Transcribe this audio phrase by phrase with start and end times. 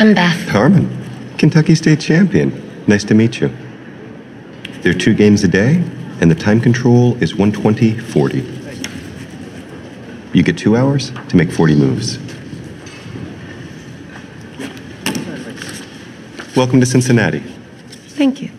[0.00, 0.48] I'm Beth.
[0.50, 0.88] Harmon,
[1.38, 2.52] Kentucky State champion.
[2.86, 3.50] Nice to meet you.
[4.82, 5.82] There are two games a day,
[6.20, 8.38] and the time control is 120 40.
[10.32, 12.18] You get two hours to make 40 moves.
[16.54, 17.40] Welcome to Cincinnati.
[18.10, 18.50] Thank you.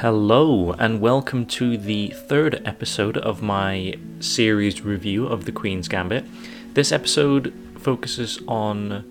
[0.00, 6.24] Hello, and welcome to the third episode of my series review of The Queen's Gambit.
[6.72, 9.04] This episode focuses on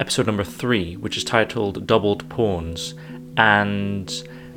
[0.00, 2.94] episode number three, which is titled Doubled Pawns,
[3.36, 4.12] and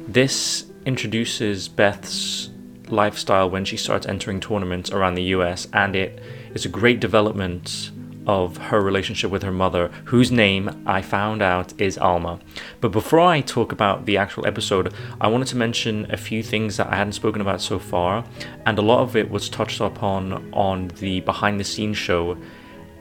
[0.07, 2.49] this introduces Beth's
[2.88, 6.23] lifestyle when she starts entering tournaments around the US, and it
[6.55, 7.91] is a great development
[8.30, 12.40] of her relationship with her mother, whose name I found out is Alma.
[12.80, 16.78] But before I talk about the actual episode, I wanted to mention a few things
[16.78, 18.24] that I hadn't spoken about so far,
[18.68, 22.38] and a lot of it was touched upon on the behind the scenes show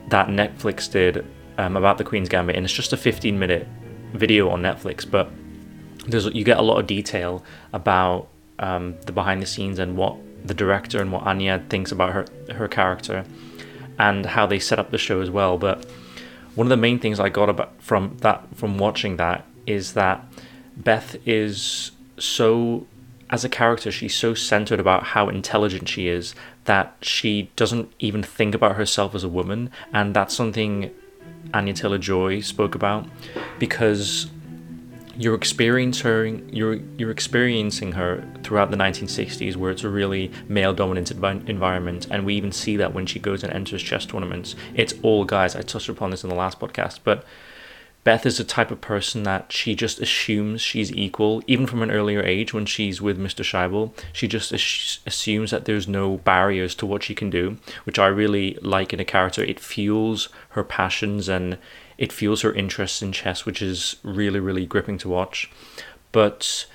[0.07, 1.23] that Netflix did
[1.59, 3.67] um, about the Queen's Gambit, and it's just a 15 minute
[4.13, 5.29] video on Netflix, but
[6.07, 10.17] there's you get a lot of detail about um, the behind the scenes and what
[10.43, 13.25] the director and what Anya thinks about her her character
[13.99, 15.57] and how they set up the show as well.
[15.57, 15.85] But
[16.55, 20.25] one of the main things I got about from that from watching that is that
[20.75, 22.87] Beth is so
[23.29, 26.33] as a character she's so centered about how intelligent she is
[26.65, 30.91] that she doesn't even think about herself as a woman and that's something
[31.53, 33.07] Anya Taylor Joy spoke about
[33.59, 34.27] because
[35.19, 41.21] you're experiencing you're you're experiencing her throughout the 1960s where it's a really male dominated
[41.49, 42.07] environment.
[42.09, 44.55] And we even see that when she goes and enters chess tournaments.
[44.73, 45.57] It's all guys.
[45.57, 47.25] I touched upon this in the last podcast but
[48.05, 51.43] beth is the type of person that she just assumes she's equal.
[51.47, 55.85] Even from an earlier age when she's with mr Shaibel she just assumes that there's
[55.85, 59.43] no barriers to what she can do which i really like in a character.
[59.43, 61.57] It fuels her passions and
[61.99, 65.51] it fuels her interest in chess, which is really, really gripping to watch.
[66.13, 66.65] But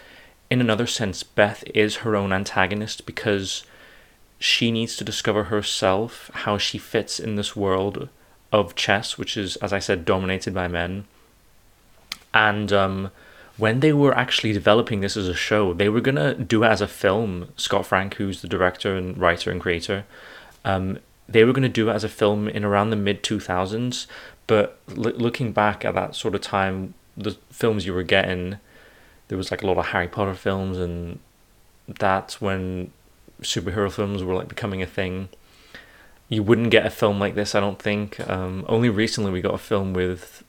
[0.50, 3.64] in another sense, Beth is her own antagonist because
[4.38, 8.10] she needs to discover herself how she fits in this world
[8.52, 11.06] of chess, which is, as I said, dominated by men.
[12.34, 13.10] And um,
[13.56, 16.68] when they were actually developing this as a show, they were going to do it
[16.68, 17.48] as a film.
[17.56, 20.04] Scott Frank, who's the director and writer and creator,
[20.66, 24.06] um, they were going to do it as a film in around the mid 2000s,
[24.46, 28.58] but l- looking back at that sort of time, the films you were getting,
[29.28, 31.18] there was like a lot of Harry Potter films, and
[31.88, 32.92] that's when
[33.42, 35.28] superhero films were like becoming a thing.
[36.28, 38.18] You wouldn't get a film like this, I don't think.
[38.28, 40.42] Um, only recently we got a film with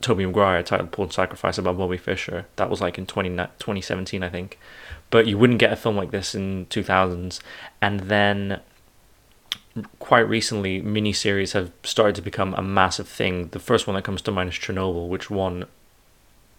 [0.00, 2.46] Tobey Maguire titled Pawn Sacrifice about Bobby Fischer.
[2.56, 4.58] That was like in 20, 2017, I think.
[5.10, 7.40] But you wouldn't get a film like this in 2000s.
[7.82, 8.60] And then
[9.98, 13.48] quite recently miniseries have started to become a massive thing.
[13.48, 15.66] The first one that comes to mind is Chernobyl, which won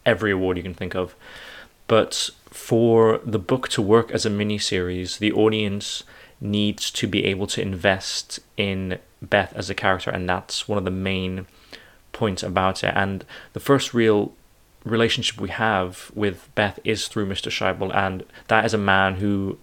[0.06, 1.16] every award you can think of.
[1.88, 6.04] But for the book to work as a miniseries, the audience
[6.40, 10.86] needs to be able to invest in Beth as a character, and that's one of
[10.86, 11.46] the main
[12.14, 12.94] points about it.
[12.96, 14.34] And the first real
[14.84, 17.52] relationship we have with Beth is through Mr.
[17.52, 19.60] Shaibel, and that is a man who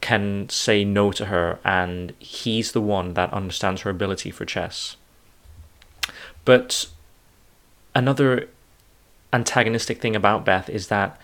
[0.00, 4.96] can say no to her, and he's the one that understands her ability for chess.
[6.44, 6.86] But
[7.94, 8.48] another
[9.32, 11.18] antagonistic thing about Beth is that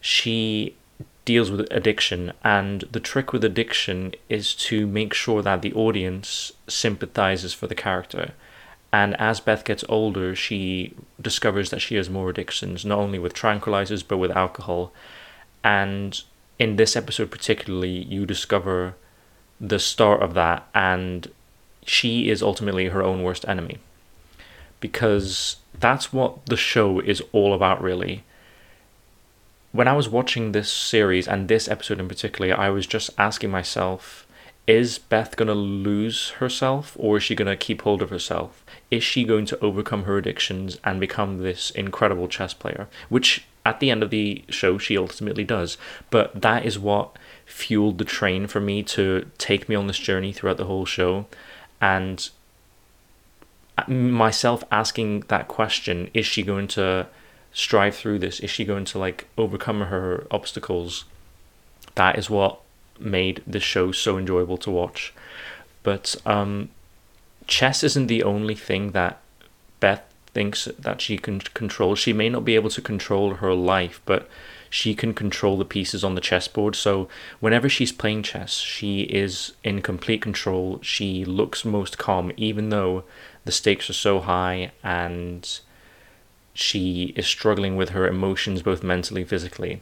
[0.00, 0.76] she
[1.24, 6.52] deals with addiction, and the trick with addiction is to make sure that the audience
[6.68, 8.32] sympathizes for the character.
[8.92, 13.34] And as Beth gets older, she discovers that she has more addictions, not only with
[13.34, 14.92] tranquilizers, but with alcohol.
[15.64, 16.22] And
[16.58, 18.94] in this episode particularly, you discover
[19.60, 21.30] the start of that, and
[21.84, 23.78] she is ultimately her own worst enemy.
[24.80, 28.24] Because that's what the show is all about, really.
[29.72, 33.50] When I was watching this series and this episode in particular, I was just asking
[33.50, 34.26] myself
[34.66, 38.64] is Beth going to lose herself or is she going to keep hold of herself?
[38.90, 42.88] Is she going to overcome her addictions and become this incredible chess player?
[43.08, 45.76] Which at the end of the show, she ultimately does.
[46.10, 50.32] But that is what fueled the train for me to take me on this journey
[50.32, 51.26] throughout the whole show.
[51.80, 52.30] And
[53.88, 57.08] myself asking that question is she going to
[57.52, 58.38] strive through this?
[58.38, 61.04] Is she going to like overcome her obstacles?
[61.96, 62.60] That is what
[63.00, 65.12] made the show so enjoyable to watch.
[65.82, 66.68] But um,
[67.48, 69.20] chess isn't the only thing that
[69.80, 70.05] Beth
[70.36, 71.94] thinks that she can control.
[71.94, 74.28] She may not be able to control her life, but
[74.68, 76.76] she can control the pieces on the chessboard.
[76.76, 77.08] So
[77.40, 80.78] whenever she's playing chess, she is in complete control.
[80.82, 83.04] She looks most calm, even though
[83.46, 85.58] the stakes are so high and
[86.52, 89.80] she is struggling with her emotions both mentally physically.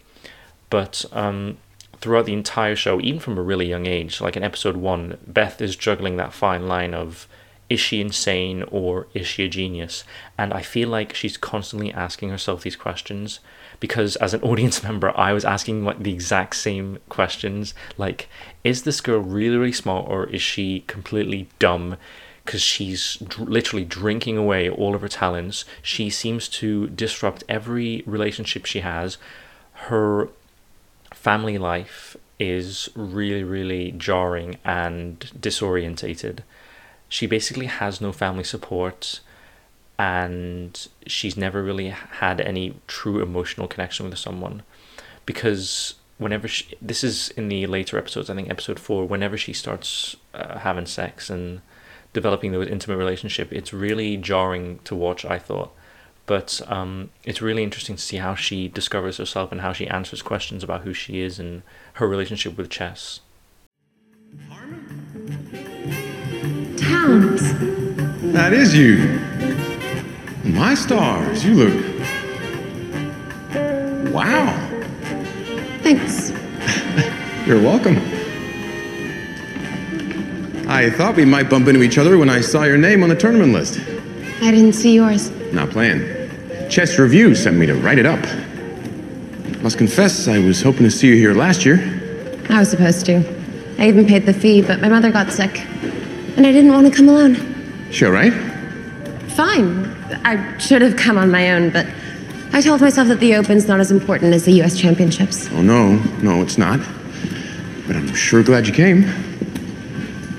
[0.71, 1.57] But um,
[2.01, 5.61] throughout the entire show, even from a really young age, like in episode one, Beth
[5.61, 7.27] is juggling that fine line of
[7.71, 10.05] is she insane or is she a genius?
[10.37, 13.41] And I feel like she's constantly asking herself these questions
[13.81, 17.75] because as an audience member, I was asking like the exact same questions.
[17.97, 18.29] Like,
[18.63, 21.97] is this girl really, really smart or is she completely dumb?
[22.45, 25.65] Because she's dr- literally drinking away all of her talents.
[25.81, 29.17] She seems to disrupt every relationship she has.
[29.89, 30.29] Her
[31.13, 36.41] family life is really, really jarring and disorientated
[37.09, 39.21] she basically has no family support
[39.99, 44.63] and she's never really had any true emotional connection with someone.
[45.25, 49.53] Because whenever she, this is in the later episodes i think episode 4 whenever she
[49.53, 51.61] starts uh, having sex and
[52.13, 55.73] developing those intimate relationship it's really jarring to watch i thought.
[56.27, 60.23] But um, it's really interesting to see how she discovers herself and how she answers
[60.23, 61.63] questions about who she is and
[61.95, 63.21] her relationship with chess
[67.05, 69.21] That is you.
[70.43, 71.75] My stars, you look.
[74.11, 74.57] Wow.
[75.83, 76.31] Thanks.
[77.47, 77.99] You're welcome.
[80.67, 83.17] I thought we might bump into each other when I saw your name on the
[83.17, 83.81] tournament list.
[84.41, 85.31] I didn't see yours.
[85.53, 86.01] Not playing.
[86.71, 88.25] Chess Review sent me to write it up.
[89.63, 91.77] Must confess, I was hoping to see you here last year.
[92.49, 93.19] I was supposed to.
[93.79, 95.67] I even paid the fee, but my mother got sick.
[96.37, 97.37] And I didn't want to come alone.
[97.91, 98.33] Sure, right?
[99.33, 99.87] Fine.
[100.25, 101.87] I should have come on my own, but
[102.53, 105.49] I told myself that the Open's not as important as the US Championships.
[105.53, 106.81] Oh, no, no, it's not.
[107.87, 109.05] But I'm sure glad you came.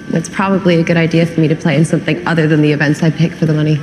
[0.09, 3.03] It's probably a good idea for me to play in something other than the events
[3.03, 3.79] I pick for the money.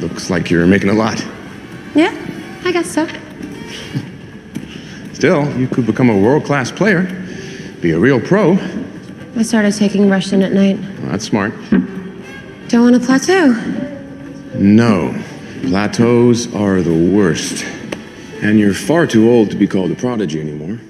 [0.00, 1.24] Looks like you're making a lot.
[1.94, 2.12] Yeah,
[2.64, 3.06] I guess so.
[5.12, 7.02] Still, you could become a world class player,
[7.80, 8.56] be a real pro.
[9.36, 10.78] I started taking Russian at night.
[10.78, 11.52] Well, that's smart.
[12.68, 13.52] Don't want a plateau.
[14.54, 15.14] No.
[15.62, 17.64] Plateaus are the worst.
[18.42, 20.80] And you're far too old to be called a prodigy anymore.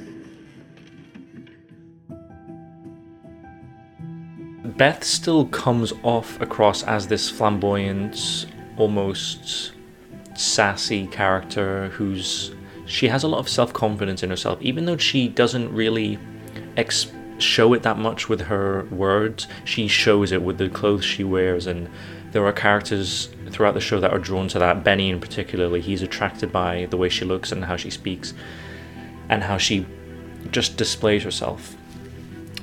[4.76, 8.46] Beth still comes off across as this flamboyant,
[8.78, 9.72] almost
[10.34, 12.52] sassy character who's
[12.86, 16.18] she has a lot of self-confidence in herself even though she doesn't really
[16.78, 19.46] ex- show it that much with her words.
[19.64, 21.88] She shows it with the clothes she wears and
[22.32, 24.84] there are characters throughout the show that are drawn to that.
[24.84, 28.34] Benny in particularly he's attracted by the way she looks and how she speaks
[29.28, 29.86] and how she
[30.50, 31.76] just displays herself.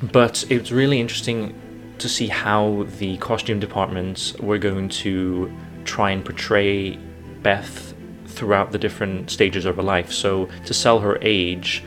[0.02, 1.54] But it's really interesting
[1.98, 5.52] to see how the costume departments were going to
[5.86, 6.98] try and portray
[7.42, 7.94] Beth
[8.26, 10.12] throughout the different stages of her life.
[10.12, 11.84] So to sell her age,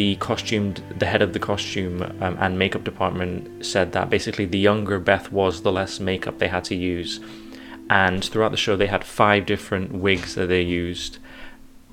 [0.00, 4.58] the costumed, the head of the costume um, and makeup department said that basically the
[4.58, 7.20] younger Beth was, the less makeup they had to use.
[7.90, 11.18] And throughout the show, they had five different wigs that they used.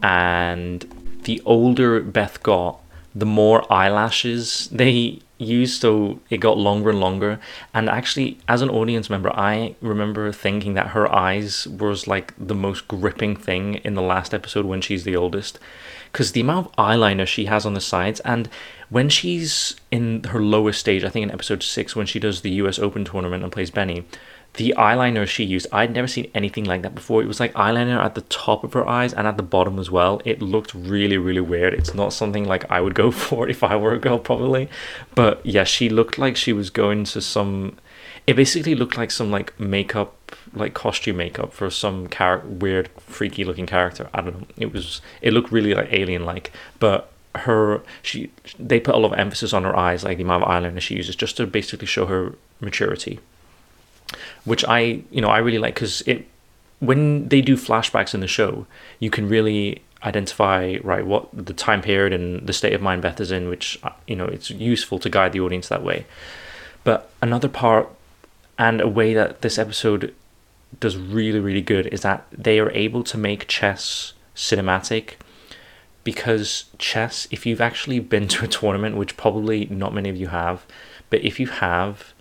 [0.01, 0.79] And
[1.23, 2.79] the older Beth got,
[3.13, 7.39] the more eyelashes they used so it got longer and longer
[7.73, 12.55] and actually as an audience member i remember thinking that her eyes was like the
[12.55, 15.59] most gripping thing in the last episode when she's the oldest
[16.17, 18.49] because the amount of eyeliner she has on the sides and
[18.89, 22.49] when she's in her lowest stage i think in episode 6 when she does the
[22.49, 24.03] us open tournament and plays benny
[24.55, 27.21] the eyeliner she used i'd never seen anything like that before.
[27.21, 29.91] It was like eyeliner at the top of her eyes and at the bottom as
[29.91, 30.19] well.
[30.25, 31.75] It looked really really weird.
[31.75, 34.67] It's not something like i would go for if i were a girl probably.
[35.13, 37.77] But yeah she looked like she was going to some
[38.25, 40.16] it basically looked like some like makeup
[40.53, 44.09] like costume makeup for some char- weird freaky looking character.
[44.13, 44.47] I don't know.
[44.57, 49.13] It was it looked really like alien like but her she they put a lot
[49.13, 51.87] of emphasis on her eyes like the amount of eyeliner she uses just to basically
[51.87, 53.19] show her maturity.
[54.45, 56.27] Which I you know I really like because it
[56.79, 58.67] when they do flashbacks in the show,
[58.99, 63.19] you can really identify right what the time period and the state of mind Beth
[63.19, 66.05] is in, which uh, you know it's useful to guide the audience that way.
[66.83, 67.89] But another part
[68.57, 70.13] and a way that this episode
[70.79, 75.13] does really really good is that they are able to make chess cinematic
[76.03, 80.27] because chess if you've actually been to a tournament which probably not many of you
[80.27, 80.65] have
[81.09, 82.13] but if you have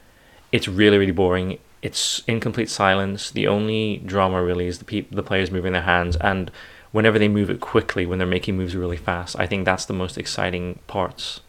[0.52, 3.30] it's really really boring it's in complete silence.
[3.30, 6.50] The only drama really is the pe- the players moving their hands, and
[6.90, 9.38] whenever they move it quickly, when they're making moves really fast.
[9.38, 11.40] I think that's the most exciting parts.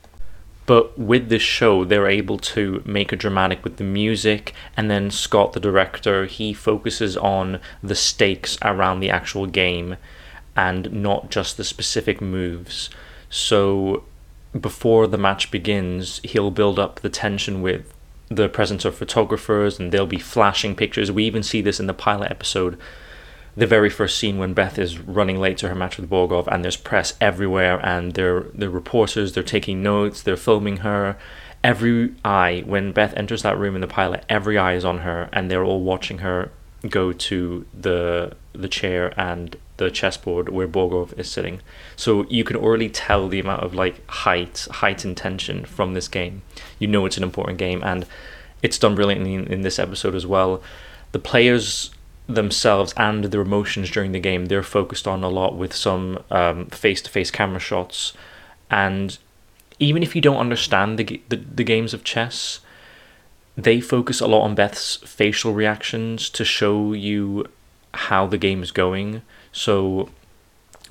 [0.67, 5.09] But with this show, they're able to make it dramatic with the music, and then
[5.09, 9.95] Scott, the director, he focuses on the stakes around the actual game
[10.57, 12.89] and not just the specific moves.
[13.29, 14.03] So
[14.59, 17.93] before the match begins, he'll build up the tension with
[18.27, 21.11] the presence of photographers and they'll be flashing pictures.
[21.11, 22.77] We even see this in the pilot episode,
[23.57, 26.63] the very first scene when Beth is running late to her match with Borgov and
[26.63, 31.17] there's press everywhere and they're the reporters, they're taking notes, they're filming her.
[31.63, 35.27] Every eye when Beth enters that room in the pilot, every eye is on her
[35.33, 36.51] and they're all watching her
[36.87, 41.61] go to the the chair and the chessboard where Borgov is sitting.
[41.95, 46.07] So you can already tell the amount of like height, height and tension from this
[46.07, 46.43] game.
[46.77, 48.05] You know it's an important game, and
[48.61, 50.61] it's done brilliantly in, in this episode as well.
[51.11, 51.91] The players
[52.27, 56.65] themselves and their emotions during the game they're focused on a lot with some um,
[56.67, 58.13] face-to-face camera shots
[58.69, 59.17] and
[59.79, 62.59] even if you don't understand the, the, the games of chess
[63.57, 67.45] they focus a lot on Beth's facial reactions to show you
[67.93, 69.23] how the game is going.
[69.51, 70.09] So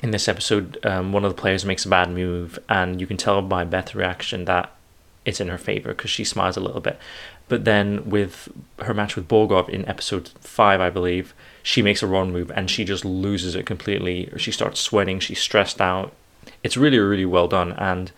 [0.03, 3.17] in this episode, um, one of the players makes a bad move, and you can
[3.17, 4.73] tell by Beth's reaction that
[5.25, 6.99] it's in her favor because she smiles a little bit.
[7.49, 8.49] But then with
[8.81, 12.71] her match with Borgov in episode five, I believe, she makes a wrong move and
[12.71, 14.33] she just loses it completely.
[14.37, 15.21] She starts sweating.
[15.21, 16.13] She's stressed out.
[16.63, 18.11] It's really, really well done, and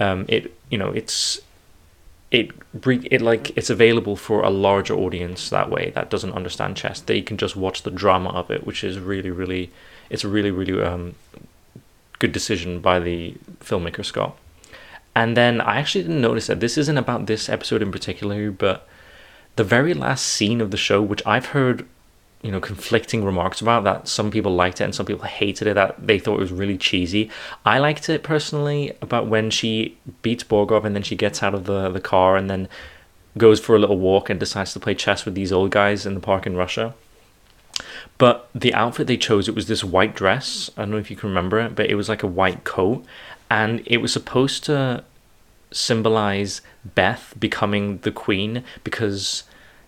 [0.00, 1.40] um, it you know it's
[2.30, 2.50] it
[3.10, 7.00] it like it's available for a larger audience that way that doesn't understand chess.
[7.00, 9.70] They can just watch the drama of it, which is really, really
[10.10, 11.14] it's a really, really um,
[12.18, 14.36] good decision by the filmmaker Scott.
[15.16, 18.88] And then I actually didn't notice that this isn't about this episode in particular, but
[19.56, 21.86] the very last scene of the show, which I've heard
[22.44, 25.74] you know conflicting remarks about that some people liked it and some people hated it
[25.74, 27.30] that they thought it was really cheesy.
[27.64, 31.64] I liked it personally about when she beats borgov and then she gets out of
[31.64, 32.68] the, the car and then
[33.38, 36.12] goes for a little walk and decides to play chess with these old guys in
[36.12, 36.94] the park in russia.
[38.18, 40.70] But the outfit they chose it was this white dress.
[40.76, 43.06] I don't know if you can remember it but it was like a white coat
[43.50, 45.04] and it was supposed to
[45.70, 49.44] symbolize beth becoming the queen because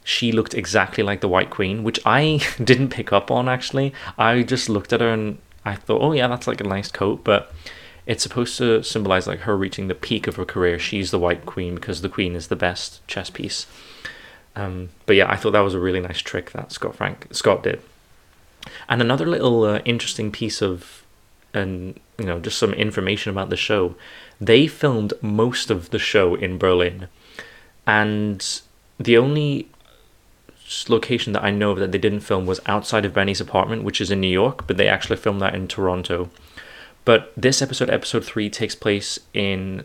[0.06, 3.92] she looked exactly like the White Queen, which I didn't pick up on actually.
[4.16, 7.24] I just looked at her and I thought, oh yeah, that's like a nice coat,
[7.24, 7.52] but
[8.06, 10.78] it's supposed to symbolize like her reaching the peak of her career.
[10.78, 13.66] She's the White Queen because the Queen is the best chess piece.
[14.54, 17.64] Um, but yeah, I thought that was a really nice trick that Scott Frank Scott
[17.64, 17.82] did.
[18.88, 21.04] And another little uh, interesting piece of,
[21.56, 23.94] and you know, just some information about the show.
[24.40, 27.08] They filmed most of the show in Berlin,
[27.86, 28.60] and
[28.98, 29.68] the only
[30.88, 34.00] location that I know of that they didn't film was outside of Benny's apartment, which
[34.00, 36.30] is in New York, but they actually filmed that in Toronto.
[37.04, 39.84] But this episode, episode three, takes place in,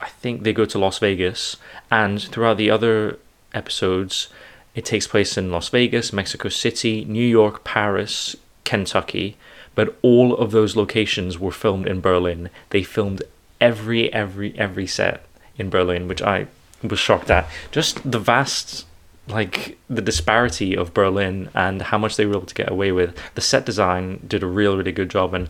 [0.00, 1.56] I think they go to Las Vegas,
[1.90, 3.18] and throughout the other
[3.52, 4.28] episodes,
[4.74, 9.36] it takes place in Las Vegas, Mexico City, New York, Paris, Kentucky.
[9.78, 12.50] But all of those locations were filmed in Berlin.
[12.70, 13.22] They filmed
[13.60, 15.24] every, every, every set
[15.56, 16.48] in Berlin, which I
[16.82, 17.48] was shocked at.
[17.70, 18.86] Just the vast
[19.28, 23.16] like the disparity of Berlin and how much they were able to get away with.
[23.36, 25.32] The set design did a real, really good job.
[25.32, 25.48] And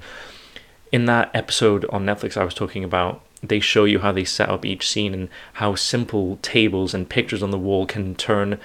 [0.93, 4.51] in that episode on Netflix I was talking about, they show you how they set
[4.51, 8.61] up each scene and how simple tables and pictures on the wall can turn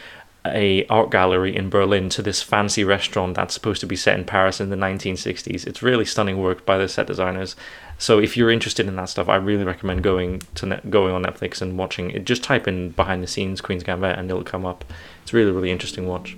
[0.46, 4.26] a art gallery in Berlin to this fancy restaurant that's supposed to be set in
[4.26, 5.66] Paris in the 1960s.
[5.66, 7.56] It's really stunning work by the set designers.
[7.98, 11.62] So if you're interested in that stuff, I really recommend going to going on Netflix
[11.62, 12.26] and watching it.
[12.26, 14.84] Just type in behind the scenes Queen's Gambit and it'll come up.
[15.22, 16.36] It's really really interesting watch.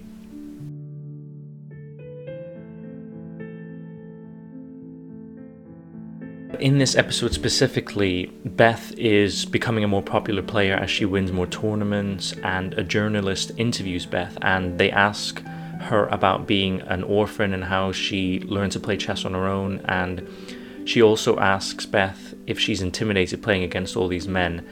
[6.56, 11.30] But in this episode specifically, Beth is becoming a more popular player as she wins
[11.34, 15.42] more tournaments, and a journalist interviews Beth and they ask
[15.82, 19.82] her about being an orphan and how she learned to play chess on her own.
[19.84, 20.26] And
[20.86, 24.66] she also asks Beth if she's intimidated playing against all these men.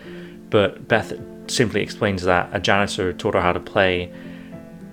[0.50, 1.12] But Beth
[1.48, 4.10] simply explains that a janitor taught her how to play,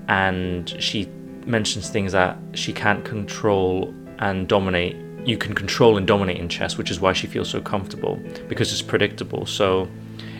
[0.09, 1.06] and she
[1.47, 6.78] mentions things that she can't control and dominate you can control and dominate in chess,
[6.78, 8.16] which is why she feels so comfortable
[8.48, 9.46] because it's predictable.
[9.46, 9.88] So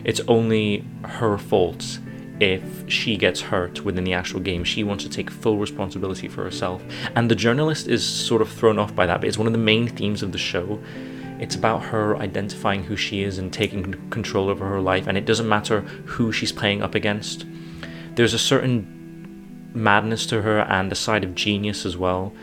[0.03, 1.99] it's only her fault
[2.39, 4.63] if she gets hurt within the actual game.
[4.63, 6.83] She wants to take full responsibility for herself.
[7.15, 9.59] And the journalist is sort of thrown off by that, but it's one of the
[9.59, 10.81] main themes of the show.
[11.39, 15.25] It's about her identifying who she is and taking control over her life, and it
[15.25, 17.45] doesn't matter who she's playing up against.
[18.15, 22.33] There's a certain madness to her and a side of genius as well.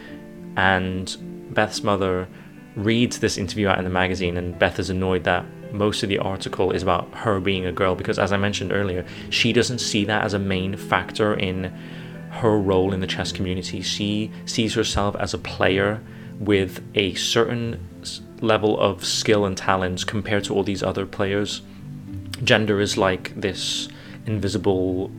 [0.57, 1.17] And
[1.59, 2.29] Beth's mother
[2.77, 6.19] reads this interview out in the magazine, and Beth is annoyed that most of the
[6.19, 10.05] article is about her being a girl because, as I mentioned earlier, she doesn't see
[10.05, 11.65] that as a main factor in
[12.31, 13.81] her role in the chess community.
[13.81, 16.01] She sees herself as a player
[16.39, 17.85] with a certain
[18.41, 21.63] level of skill and talents compared to all these other players.
[22.45, 23.89] Gender is like this
[24.27, 25.11] invisible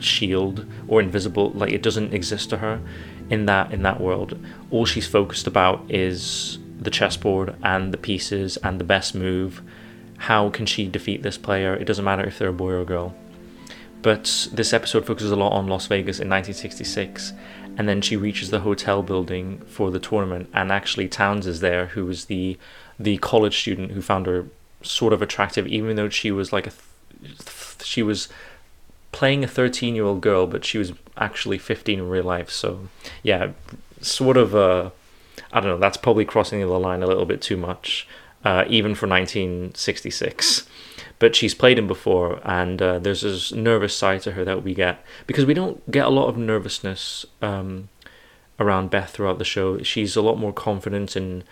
[0.00, 2.80] shield or invisible like it doesn't exist to her
[3.30, 4.38] in that in that world
[4.70, 9.62] all she's focused about is the chessboard and the pieces and the best move.
[10.18, 11.74] How can she defeat this player?
[11.74, 13.14] It doesn't matter if they're a boy or a girl.
[14.02, 17.32] But this episode focuses a lot on Las Vegas in 1966
[17.76, 21.86] and then she reaches the hotel building for the tournament and actually Townes is there
[21.86, 22.58] who was the
[23.00, 24.46] the college student who found her
[24.82, 26.72] sort of attractive even though she was like a
[27.22, 28.28] th- she was
[29.14, 32.50] playing a 13 year old girl, but she was actually 15 in real life.
[32.50, 32.88] So,
[33.22, 33.52] yeah,
[34.00, 34.90] sort of, uh,
[35.52, 38.08] I don't know, that's probably crossing the line a little bit too much,
[38.44, 40.68] uh, even for 1966.
[41.20, 44.74] But she's played him before, and uh, there's this nervous side to her that we
[44.74, 47.88] get because we don't get a lot of nervousness um,
[48.58, 49.80] around Beth throughout the show.
[49.82, 51.44] She's a lot more confident, and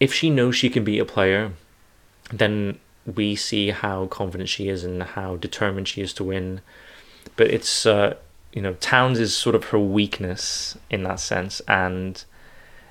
[0.00, 1.52] if she knows she can be a player,
[2.32, 2.80] then
[3.14, 6.60] we see how confident she is and how determined she is to win.
[7.36, 8.16] But it's uh,
[8.52, 12.24] you know Townes is sort of her weakness in that sense, and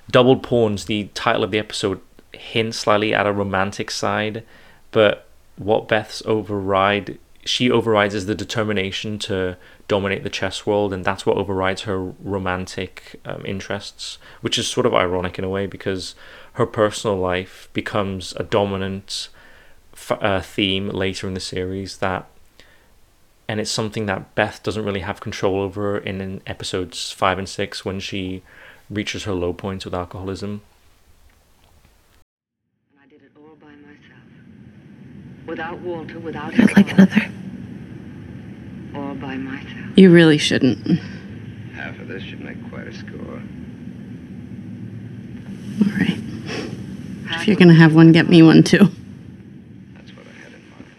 [0.10, 2.00] Doubled Pawns, the title of the episode,
[2.32, 4.44] hints slightly at a romantic side,
[4.92, 9.56] but what Beth's override she overrides is the determination to
[9.88, 14.88] dominate the chess world, and that's what overrides her romantic um, interests, which is sort
[14.88, 16.16] of ironic in a way because
[16.54, 19.30] her personal life becomes a dominant
[20.10, 22.28] uh, theme later in the series that
[23.48, 27.48] and it's something that Beth doesn't really have control over in, in episodes 5 and
[27.50, 28.42] 6 when she
[28.90, 30.62] reaches her low points with alcoholism.
[33.00, 34.24] I did it all by myself.
[35.46, 37.32] Without Walter, without I'd like another.
[38.96, 39.96] All by myself.
[39.96, 41.00] You really shouldn't.
[41.76, 43.42] Half of this should make quite a score.
[45.82, 46.20] All right.
[47.38, 48.90] If you're gonna have one, get me one too.
[49.94, 50.92] That's what I had in mind.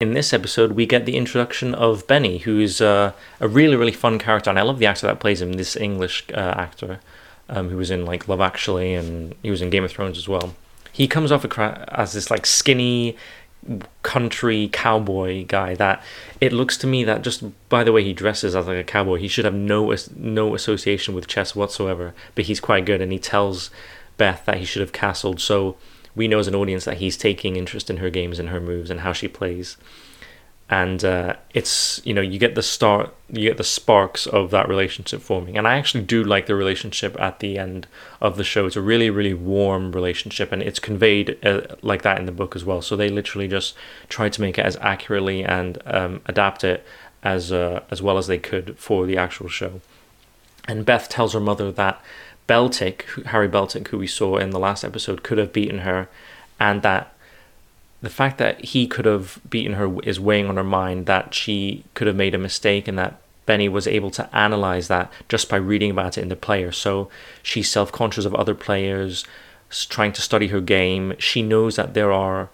[0.00, 4.18] In this episode, we get the introduction of Benny, who's uh, a really, really fun
[4.18, 6.98] character, and I love the actor that plays him, this English uh, actor,
[7.48, 10.28] um, who was in like Love Actually, and he was in Game of Thrones as
[10.28, 10.56] well.
[10.90, 13.16] He comes off as this like skinny
[14.02, 16.02] country cowboy guy that
[16.40, 19.16] it looks to me that just by the way he dresses as like a cowboy
[19.16, 22.14] he should have no no association with chess whatsoever.
[22.34, 23.70] But he's quite good and he tells
[24.16, 25.40] Beth that he should have castled.
[25.40, 25.76] So
[26.18, 28.90] we know as an audience that he's taking interest in her games and her moves
[28.90, 29.76] and how she plays.
[30.68, 34.68] And uh, it's you know you get the start you get the sparks of that
[34.68, 35.56] relationship forming.
[35.56, 37.86] And i actually do like the relationship at the end
[38.20, 38.66] of the show.
[38.66, 42.54] It's a really really warm relationship and it's conveyed uh, like that in the book
[42.54, 42.82] as well.
[42.82, 43.74] So they literally just
[44.10, 46.84] tried to make it as accurately and um, adapt it
[47.22, 49.80] as uh, as well as they could for the actual show.
[50.66, 52.02] And beth tells her mother that
[52.48, 56.08] Beltik Harry Beltik who we saw in the last episode could have beaten her
[56.58, 57.14] and that
[58.00, 61.84] the fact that he could have beaten her is weighing on her mind that she
[61.94, 65.56] could have made a mistake and that Benny was able to analyze that just by
[65.56, 66.70] reading about it in the player.
[66.70, 67.08] So
[67.42, 69.24] she's self conscious of other players,
[69.88, 71.14] trying to study her game.
[71.18, 72.50] She knows that there are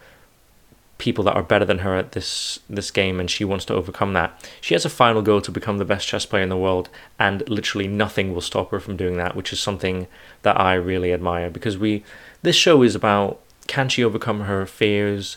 [1.05, 4.15] people that are better than her at this this game and she wants to overcome
[4.15, 4.51] that.
[4.63, 6.89] She has a final goal to become the best chess player in the world
[7.19, 10.07] and literally nothing will stop her from doing that, which is something
[10.41, 12.03] that I really admire because we
[12.41, 15.37] this show is about can she overcome her fears?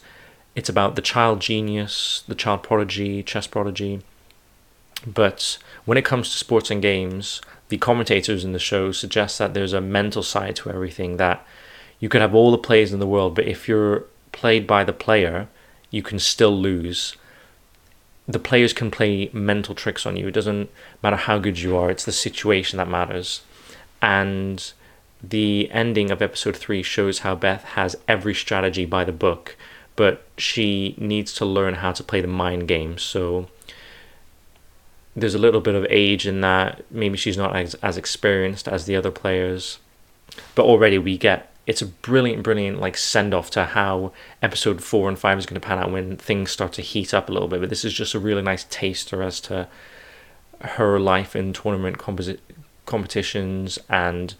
[0.55, 3.99] It's about the child genius, the child prodigy, chess prodigy.
[5.05, 9.53] But when it comes to sports and games, the commentators in the show suggest that
[9.53, 11.45] there's a mental side to everything that
[11.99, 14.93] you could have all the players in the world, but if you're played by the
[14.93, 15.47] player,
[15.91, 17.15] you can still lose.
[18.27, 20.27] The players can play mental tricks on you.
[20.27, 20.69] It doesn't
[21.01, 23.41] matter how good you are, it's the situation that matters.
[24.01, 24.71] And
[25.23, 29.55] the ending of episode three shows how Beth has every strategy by the book,
[29.95, 32.97] but she needs to learn how to play the mind game.
[32.97, 33.47] So
[35.15, 36.83] there's a little bit of age in that.
[36.91, 39.79] Maybe she's not as, as experienced as the other players,
[40.53, 45.09] but already we get it's a brilliant, brilliant like send off to how episode four
[45.09, 47.49] and five is going to pan out when things start to heat up a little
[47.49, 47.59] bit.
[47.59, 49.67] But this is just a really nice taster as to
[50.61, 51.97] her life in tournament
[52.85, 54.33] competitions and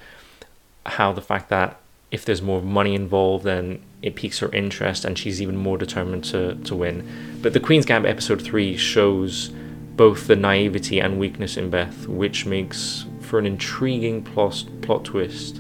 [0.86, 1.78] how the fact that
[2.12, 6.24] if there's more money involved, then it piques her interest and she's even more determined
[6.24, 7.06] to, to win.
[7.42, 9.50] But the Queen's Gambit episode 3 shows
[9.98, 15.60] both the naivety and weakness in Beth, which makes for an intriguing plot, plot twist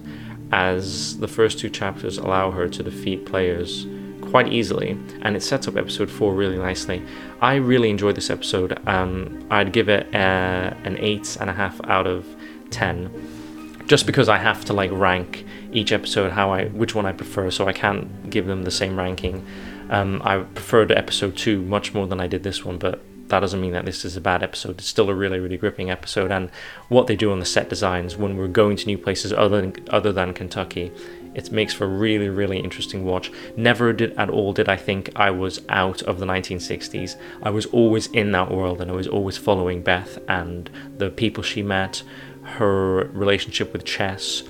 [0.51, 3.85] as the first two chapters allow her to defeat players
[4.21, 7.01] quite easily, and it sets up episode four really nicely.
[7.41, 8.77] I really enjoyed this episode.
[8.87, 12.25] Um, I'd give it uh, an eight and a half out of
[12.69, 13.09] ten,
[13.87, 17.51] just because I have to like rank each episode how I which one I prefer,
[17.51, 19.45] so I can't give them the same ranking.
[19.89, 23.59] Um, I preferred episode two much more than I did this one, but that doesn't
[23.59, 24.79] mean that this is a bad episode.
[24.79, 26.49] It's still a really, really gripping episode, and
[26.87, 29.75] what they do on the set designs when we're going to new places other than
[29.89, 30.91] other than Kentucky,
[31.35, 33.31] it makes for a really, really interesting watch.
[33.55, 37.15] Never did at all did I think I was out of the 1960s.
[37.43, 41.43] I was always in that world, and I was always following Beth and the people
[41.43, 42.03] she met,
[42.43, 44.43] her relationship with chess,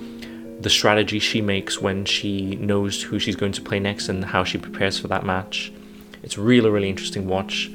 [0.60, 4.44] the strategy she makes when she knows who she's going to play next, and how
[4.44, 5.72] she prepares for that match.
[6.22, 7.70] It's really, really interesting watch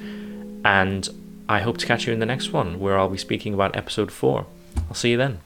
[0.63, 1.09] and
[1.49, 4.11] I hope to catch you in the next one where I'll be speaking about episode
[4.11, 4.45] 4.
[4.89, 5.39] I'll see you then.